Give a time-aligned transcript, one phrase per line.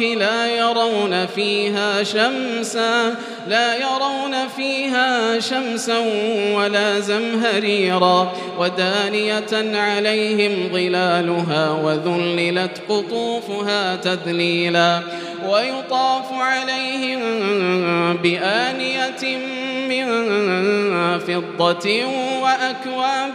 [0.00, 3.14] لا يرون فيها شمسا
[3.48, 5.98] لا يرون فيها شمسا
[6.54, 8.32] ولا زمهريرا.
[8.58, 15.00] ودانية عليهم ظلالها وذللت قطوفها تذليلا.
[15.48, 17.20] ويطاف عليهم
[18.16, 19.38] بآنية
[19.88, 20.06] من
[21.18, 22.04] فضة
[22.42, 23.34] وأكواب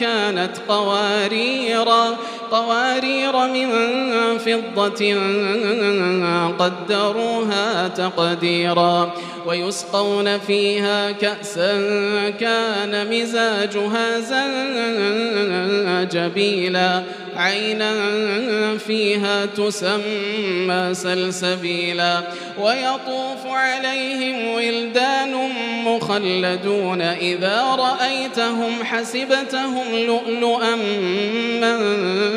[0.00, 2.16] كانت قواريرا.
[2.50, 3.68] قوارير من
[4.38, 5.14] فضة
[6.58, 9.14] قدروها تقديرا
[9.46, 11.80] ويسقون فيها كأسا
[12.40, 14.20] كان مزاجها
[16.10, 17.02] زنجبيلا
[17.36, 17.94] عينا
[18.86, 22.22] فيها تسمى سلسبيلا.
[22.60, 25.50] ويطوف عليهم ولدان
[25.84, 27.02] مخلدون.
[27.02, 30.76] إذا رأيتهم حسبتهم لؤلؤا
[31.60, 32.33] منثورا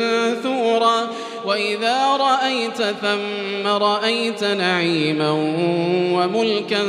[1.44, 5.30] وإذا رأيت ثم رأيت نعيما
[6.12, 6.82] وملكا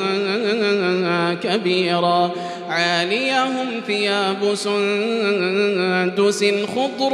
[1.44, 2.31] كبيرا
[2.70, 7.14] عاليهم ثياب سندس خضر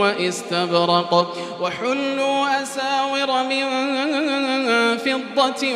[0.00, 3.66] وإستبرق وحلوا أساور من
[4.96, 5.66] فضة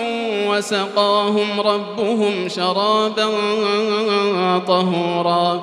[0.48, 3.26] وسقاهم ربهم شرابا
[4.58, 5.62] طهورا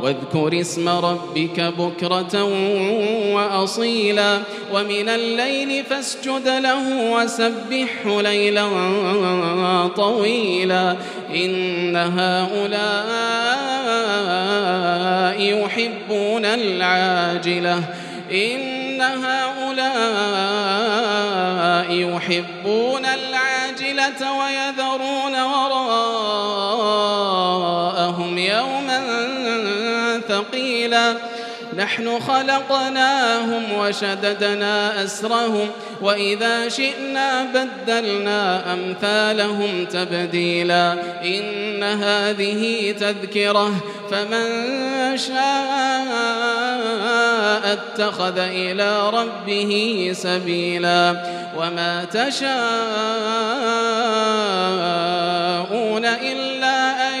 [0.00, 2.44] واذكر اسم ربك بكرة
[3.34, 4.40] وأصيلا
[4.72, 8.68] ومن الليل فاسجد له وسبحه ليلا
[9.96, 10.96] طويلا
[11.34, 12.94] إن هؤلاء
[15.40, 17.82] يحبون العاجلة
[18.32, 20.44] إن هؤلاء
[21.90, 25.94] يحبون العاجلة ويذرون وراءهم
[28.38, 29.04] يوما
[30.28, 31.14] ثقيلا.
[31.76, 35.68] نحن خلقناهم وشددنا أسرهم
[36.02, 40.92] وإذا شئنا بدلنا أمثالهم تبديلا.
[41.24, 43.74] إن هذه تذكرة
[44.10, 44.46] فمن
[45.18, 45.34] شاء
[47.72, 51.16] اتخذ إلى ربه سبيلا.
[51.58, 52.54] وما تشاءون
[56.04, 57.20] إلا أن